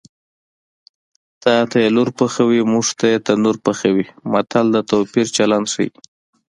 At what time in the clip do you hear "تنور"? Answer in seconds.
3.27-3.57